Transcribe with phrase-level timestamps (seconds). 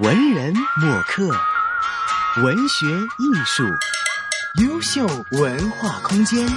[0.00, 1.28] 文人墨客，
[2.42, 2.86] 文学
[3.18, 3.64] 艺术，
[4.62, 6.48] 优秀文化空间。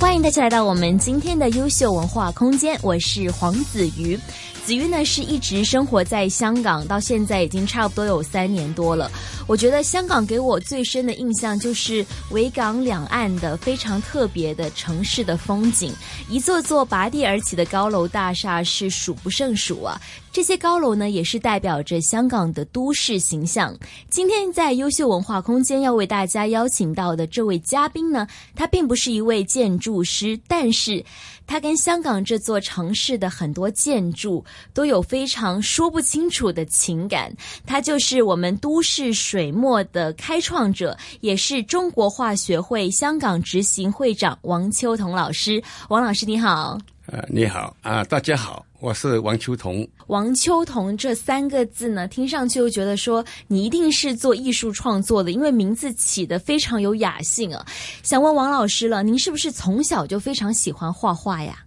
[0.00, 4.18] 欢迎大家来到我们今天的优秀文化空间，我是黄子瑜。
[4.64, 9.08] 子瑜呢是一直生活在香港，到现在已经差不多有三年多了。
[9.48, 15.90] 我觉得香港给我最深的印象就是维港两岸的非常特别的城市的风景，
[16.28, 19.98] 一座座拔地而起的高楼大厦是数不胜数啊。
[20.30, 23.76] 这些高楼呢，也是代表着香港的都市形象。
[24.08, 31.04] 今天在优秀文化空间要为大家邀请到的这位嘉宾呢，他并不是一位建筑师，但是
[31.46, 37.34] 他跟香港这座城市的很多建筑都有非常说不清楚的情感。
[37.66, 45.60] 他就是我们都市水墨的开创者，也是中国画学会香港执行会长王秋彤老师。
[45.88, 46.78] 王老师你好。
[47.10, 49.88] 呃，你好啊，大家好，我是王秋彤。
[50.08, 57.64] 王秋彤这三个字呢，听上去又觉得说你一定是做艺术创作的，因为名字起的非常有雅兴啊。
[58.02, 61.64] 想问王老师了，您是不是从小就非常喜欢画画呀？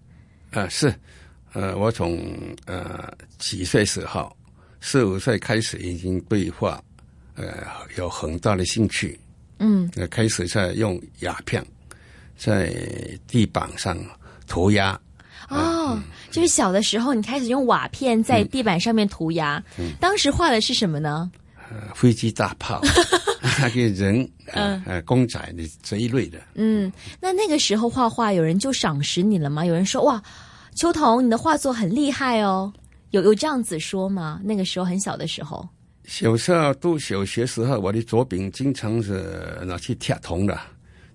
[0.51, 0.93] 啊，是，
[1.53, 2.23] 呃，我从
[2.67, 4.31] 呃几岁时候，
[4.79, 6.79] 四五岁开始已经对画
[7.33, 7.65] 呃
[7.97, 9.19] 有很大的兴趣。
[9.57, 11.65] 嗯，呃，开始在用鸦片
[12.37, 12.71] 在
[13.27, 13.97] 地板上
[14.45, 14.99] 涂鸦。
[15.51, 15.99] 哦，
[16.31, 19.61] 就是小的时候，你开始用瓦片在地板上面涂鸦。
[19.99, 21.29] 当时画的是什么呢？
[21.69, 22.81] 呃，飞机、大炮，
[23.59, 26.37] 那个人，呃，呃，公仔的这一类的。
[26.55, 29.65] 嗯，那那个时候画画，有人就赏识你了吗？
[29.65, 30.21] 有人说哇，
[30.75, 32.71] 秋桐，你的画作很厉害哦，
[33.11, 34.39] 有有这样子说吗？
[34.43, 35.65] 那个时候很小的时候，
[36.05, 40.59] 小时候读小学时候，我的左柄经常是拿去贴铜的。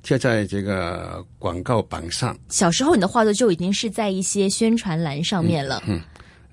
[0.06, 2.38] 贴在这个广告板上。
[2.48, 5.82] 小时候你的画作就已经是在一些宣传栏上面了。
[5.88, 6.00] 嗯，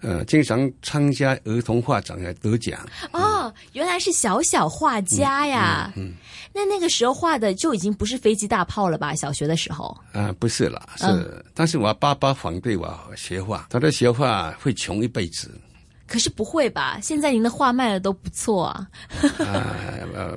[0.02, 2.84] 呃，经常参加儿童画展来得奖。
[3.12, 5.94] 哦，原来是小小画家呀。
[5.96, 6.14] 嗯，
[6.52, 9.14] 那那个时候画的就已经不是飞机大炮了吧？
[9.14, 9.96] 小学的时候。
[10.14, 11.46] 啊，不是了，是。
[11.54, 15.52] 但是我爸爸反对我学画，他的学画会穷一辈子。
[16.08, 16.98] 可是不会吧？
[17.04, 18.88] 现在您的画卖的都不错啊。
[19.38, 19.62] 啊
[20.16, 20.36] 呃。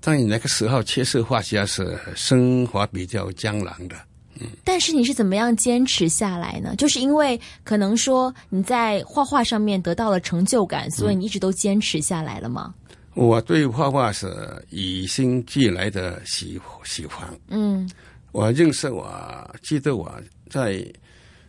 [0.00, 3.96] 但你那个时候，确实画家是生活比较艰难的。
[4.38, 6.76] 嗯，但是你是怎么样坚持下来呢？
[6.76, 12.74] 就是因为可能说你在画画上面得到了成就感，所以你一直都坚持下来了吗？
[13.14, 14.30] 我对画画是
[14.68, 17.26] 与生俱来的喜喜欢。
[17.48, 17.90] 嗯，
[18.30, 20.12] 我认识，我记得我
[20.50, 20.86] 在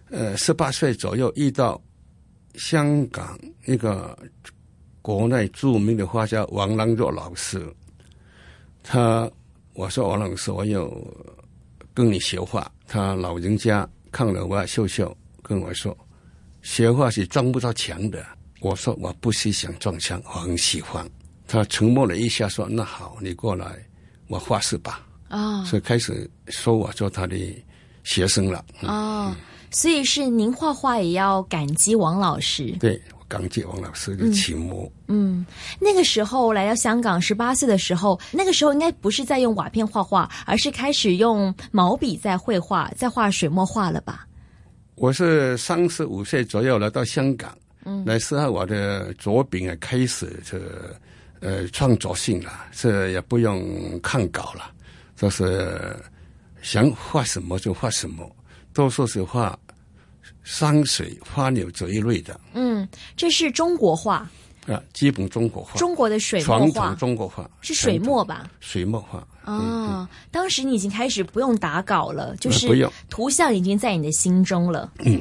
[0.09, 1.79] 呃十八岁左右遇到
[2.55, 4.17] 香港一个
[5.01, 7.61] 国内著名的画家王兰若老师。
[8.89, 9.29] 他
[9.73, 10.89] 我说王老师，我要
[11.93, 12.71] 跟你学画。
[12.87, 15.95] 他老人家看了我笑笑，跟我说
[16.63, 18.25] ：“学画是撞不到墙的。”
[18.61, 21.05] 我说：“我不是想撞墙，我很喜欢。”
[21.45, 23.85] 他沉默了一下，说：“那好，你过来，
[24.29, 27.37] 我画室吧。”啊，所以开始说我做他的
[28.05, 28.63] 学生了。
[28.83, 29.35] 哦，
[29.69, 32.71] 所以是您画画也要感激王老师。
[32.79, 33.01] 对。
[33.27, 34.89] 港姐王老师的启蒙。
[35.07, 35.45] 嗯，
[35.79, 44.25] 那个时候来到香港十八岁的时候，那个时候应该不是在用瓦片画画，而是开始用毛笔在绘画，在画水墨画了吧？
[44.95, 47.55] 我是三十五岁左右来到香港，
[47.85, 50.59] 嗯，那时候我的作品啊开始这
[51.39, 54.71] 呃创作性了，这也不用看稿了，
[55.15, 55.95] 就是
[56.61, 58.29] 想画什么就画什么，
[58.73, 59.57] 多数是画。
[60.47, 62.87] 山水、花鸟这一类的，嗯，
[63.17, 64.25] 这是中国画
[64.65, 68.49] 啊，基本中国画，中国的水墨画，中国画是水墨吧？
[68.61, 69.27] 水墨画。
[69.43, 72.89] 啊，当时你已经开始不用打稿了，就是不用。
[73.09, 74.89] 图像已经在你的心中了。
[74.99, 75.19] 嗯，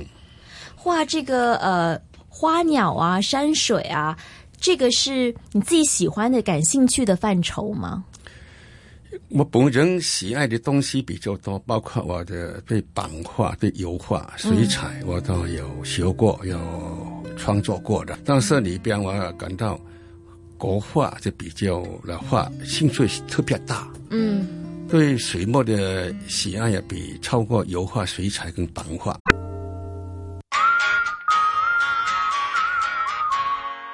[0.77, 4.17] 画这个呃花鸟啊、山水啊，
[4.61, 8.05] 这个是你自己喜欢的、感兴趣的范畴吗？
[9.29, 16.57] 我本人喜爱的东西比较多，包括我的对版画、对油画、水彩，我都有学过、有
[17.37, 18.17] 创作过的。
[18.25, 19.79] 但是里边我感到
[20.57, 23.89] 国画就比较的话，兴趣特别大。
[24.11, 24.47] 嗯，
[24.89, 29.17] 对水墨的喜爱也比超过油画、水彩跟版画。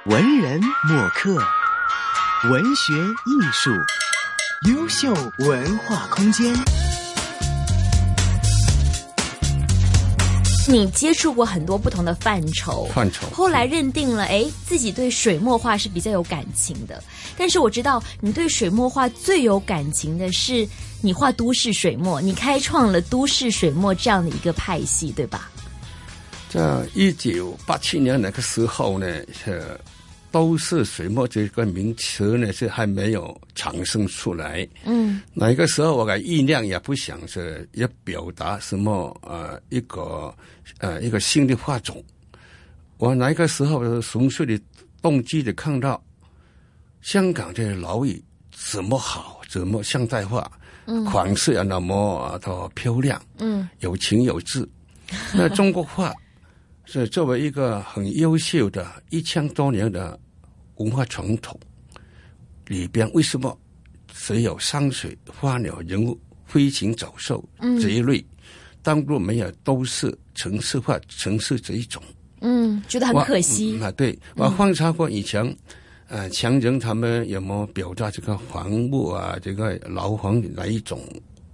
[0.04, 1.36] 文人墨客，
[2.50, 3.70] 文学艺术。
[4.68, 6.54] 优秀文化空间，
[10.68, 17.02] 你接触过很多不同的范畴，范畴，后来认定了，哎，自己对水墨画是比较有感情的。
[17.36, 20.68] 但是我知道，你对水墨画最有感情的是
[21.00, 25.50] 你画都市水墨，你开创了都市水墨这样的一个派系，对吧？
[26.48, 29.06] 在一九八七年那个时候呢，
[29.44, 29.76] 呃，
[30.32, 34.66] 都是水墨这个名词呢是还没有产生出来。
[34.84, 40.34] 嗯那个时候我的意念也不想是要表达什么呃一个
[40.78, 42.02] 呃一个新的画种。
[42.96, 44.58] 我那个时候纯粹的
[45.02, 46.02] 动机的看到
[47.02, 50.50] 香港的老语怎么好，怎么现代化，
[50.86, 54.66] 嗯款式也那么的漂亮，嗯有情有致。
[55.34, 56.12] 那中国画
[56.84, 60.18] 是作为一个很优秀的一千多年的
[60.76, 61.58] 文化传统
[62.66, 63.56] 里边，为什么
[64.12, 67.42] 只有山水、花鸟、人物、飞禽走兽
[67.80, 68.24] 这一类，
[68.82, 72.02] 当中没有都市城市化、城市这一种？
[72.40, 73.82] 嗯，觉得很可惜嗯。
[73.82, 75.56] 啊，对，我观察过以前，
[76.08, 81.00] 呃，强人他们有没有表达这个房屋啊，这个楼房的那一种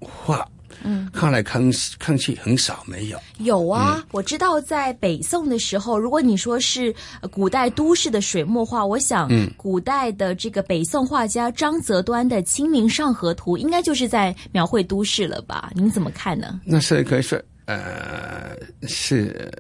[0.01, 0.49] 画？
[0.83, 1.63] 嗯，看来看
[1.99, 3.19] 看去很少，没有。
[3.39, 15.71] 有啊，嗯我知道在北宋的时候，如果你说是呃古代都市的水墨画，我想嗯古代的这个北宋画家张择端的《清明上河图》应该就是在描绘都市了吧？
[15.75, 16.61] 您怎么看呢？
[16.65, 19.51] 那是可以说，呃，是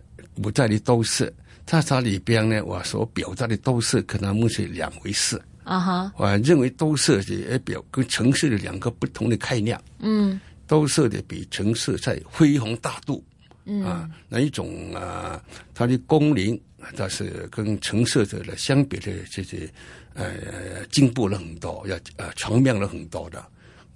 [0.43, 1.32] 古代的都市，
[1.66, 5.40] 在它里边呢，我所表达的都市可能目是两回事。
[5.64, 9.78] 啊哈，我认为都市也表跟城市的两个不同的概念。
[9.99, 13.25] 嗯都是的比城市在恢宏大度，
[13.65, 15.43] 嗯啊，那一种啊，
[15.75, 16.61] 它的工龄，
[16.97, 19.69] 它是跟城市者的相比的这些
[20.15, 23.44] 呃进步了很多，要呃全面了很多的。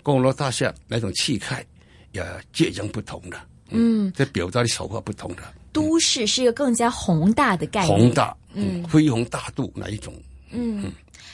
[0.02, 1.64] 高楼大厦那种气概
[2.10, 3.38] 也截然不同的，
[3.70, 5.42] 嗯，这表达的手法不同的，
[5.72, 7.96] 都市是一个更加宏大的概念。
[7.96, 10.12] 宏大，嗯，恢宏大度那一种。
[10.50, 10.90] 嗯，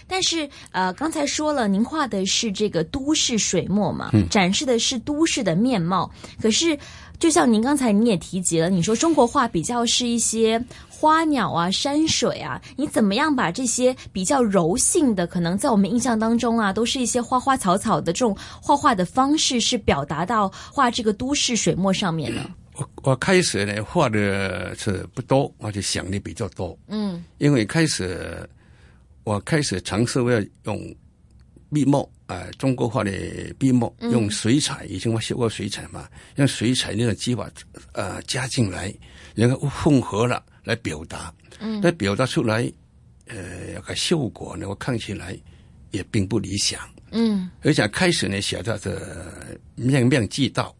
[0.08, 6.10] 但是呃，刚才说了，您画的是这个都市水墨嘛，嗯展示的是都市的面貌。
[6.40, 6.76] 可是，
[7.19, 22.50] 就像您刚才你也提及了，你说中国画比较是一些花鸟啊、山水啊，你怎么样把这些比较柔性的，可能在我们印象当中啊，都是一些花花草草的这种画画的方式，是表达到画这个都市水墨上面呢？
[22.76, 26.78] 我我开始呢画的是不多，我就想的比较多。
[26.87, 28.49] 嗯因为开始
[29.28, 30.96] 我开始尝试要用
[31.70, 33.10] 笔墨啊、呃中国画的
[33.58, 37.46] 笔墨，用水彩，以前我学过水彩嘛，用水彩那个技法
[37.92, 38.90] 呃加进来，
[39.34, 41.30] 然后混合了来表达，
[41.60, 42.72] 嗯那表达出来
[43.26, 45.38] 呃有个效果呢，我看起来
[45.90, 46.80] 也并不理想。
[47.10, 48.98] 嗯而且开始呢写的这
[49.75, 50.75] 面面俱到，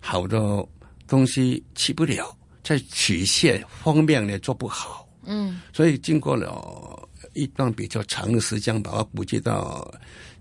[0.00, 0.66] 好多
[1.06, 5.06] 东西去不了，在曲线方面呢做不好。
[5.26, 6.48] 嗯所以经过了
[7.32, 9.92] 一段比较长的时间，把它估计到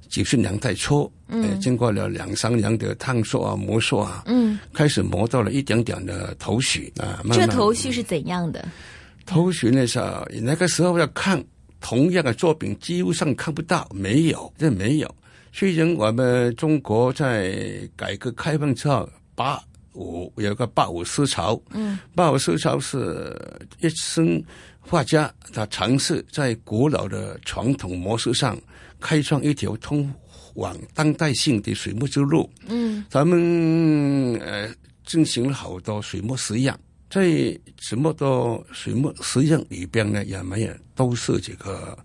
[0.07, 7.21] 九十年代初，嗯、呃，经过了两三年的探索啊、摸索啊，嗯，开始摸到了一点点的头绪啊。
[7.23, 8.67] 慢这头绪是怎样的？
[9.25, 11.43] 头绪呢是啊那个时候要看
[11.79, 15.15] 同样的作品，几乎上看不到，没有，这没有。
[15.51, 19.61] 虽然我们中国在改革开放之后，八
[19.99, 23.35] 五有个八五思潮，嗯，八五思潮是
[23.81, 24.41] 一生
[24.79, 28.57] 画家他尝试在古老的传统模式上
[28.99, 30.09] 开创一条通
[30.55, 32.49] 往当代性的水墨之路。
[32.67, 33.37] 嗯咱们
[34.39, 34.69] 呃
[35.05, 36.73] 进行了好多水墨实验，
[37.09, 41.97] 在这么多水墨实验里边呢，也没有都是这个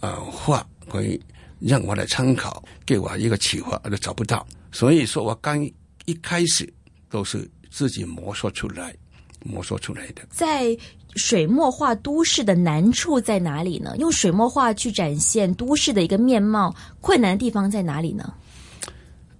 [0.00, 1.20] 呃画可以
[1.60, 4.46] 让我来参考，给我一个启发，我都找不到。
[4.72, 5.64] 所以说我刚
[6.04, 6.70] 一开始
[7.16, 8.94] 都是自己摸索出来，
[9.42, 10.20] 摸索出来的。
[10.28, 10.76] 在
[11.14, 13.96] 水墨画都市的难处在哪里呢？
[13.98, 18.34] 用水墨画去展现都市的一个面貌，困难的地方在哪里呢？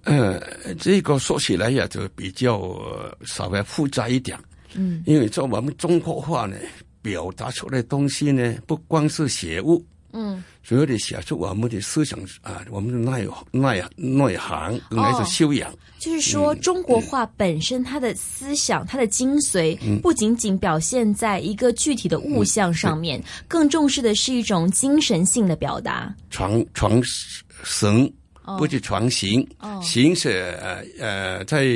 [0.05, 0.41] 呃，
[0.79, 4.35] 这个说起来呀，就比较、呃稍微复杂一点。
[4.73, 6.57] 嗯，因为在我们中国画呢，
[7.03, 9.85] 表达出来的东西呢，不光是写物，
[10.19, 15.71] 嗯，主要的写出我们的思想啊，我们的内内内涵跟那哦种修养。
[15.99, 26.11] 就是说，中国画本身它的思想、它的精髓，不仅仅表现在一个具体的物象上面，更重视的是一种精神性的表达。
[26.31, 26.99] 传传
[27.63, 28.11] 神，
[28.57, 29.47] 不是传形。
[29.59, 29.79] 哦。
[29.83, 31.67] 形是呃呃，在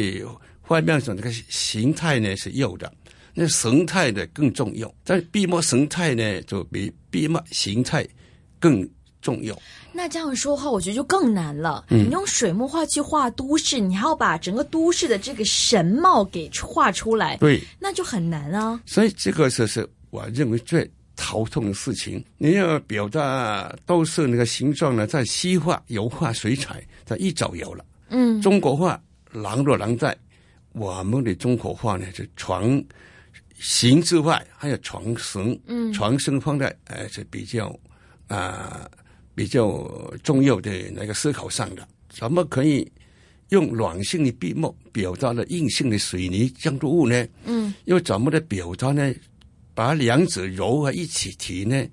[0.61, 2.91] 画面上这个形态呢是有的，
[3.33, 4.91] 那神态呢更重要。
[5.03, 8.07] 在笔墨神态呢，就比笔墨形态
[8.61, 8.89] 更
[9.21, 9.53] 重要。
[9.91, 11.83] 那这样说的话，我觉得就更难了。
[11.89, 18.81] 你用水墨画去画都市，你还要把整个都市的这个神貌给画出来，对，那就很难啊。
[18.85, 22.23] 所以这个就是我认为最头痛的事情。
[22.37, 27.83] 你要表达都是那个形状呢，在西画、油画、水彩，它一早有了。
[28.09, 28.99] 嗯中国画
[29.31, 30.17] 狼若狼在，
[30.71, 32.83] 我们的中国画呢是传
[33.59, 37.77] 形之外，还有传神，嗯传声放在呃是比较
[38.31, 38.89] 啊、
[39.35, 41.85] 比较重要的那个思考上的。
[42.09, 42.89] 怎么可以
[43.49, 47.27] 用软性的笔墨表达了硬性的水泥建筑物呢？
[47.45, 49.13] 嗯又怎么的表达呢？
[49.73, 51.85] 把两者揉合一起提呢？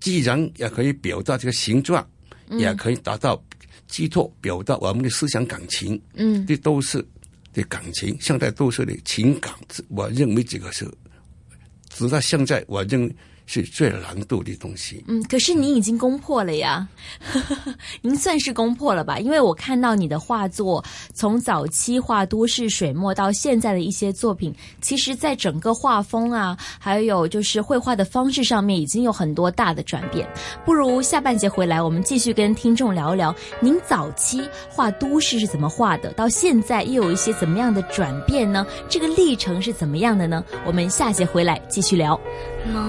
[0.00, 2.06] 既然也可以表达这个形状，
[2.50, 3.42] 也可以达到
[3.86, 7.04] 寄托表达我们的思想感情，嗯这都是
[7.52, 9.52] 的感情，现在都是的情感。
[9.88, 10.84] 我认为这个是，
[11.88, 13.16] 直到现在，我认为
[13.46, 15.04] 是最难度的东西。
[15.06, 16.86] 嗯，可是您已经攻破了呀，
[18.02, 19.18] 您算是攻破了吧？
[19.18, 20.82] 因为我看到你的画作，
[21.12, 30.28] 从早期画都市水墨到现在的一些作品，其实在整个画风啊，还有就是绘画的方式上面，已经有很多大的转变。
[30.64, 38.66] 不如下半节回来，我们继续跟听众聊聊您早期画都市是怎么画的，到现在又有一些怎么样的转变呢？
[38.88, 40.42] 这个历程是怎么样的呢？
[40.66, 42.18] 我们下节回来继续聊。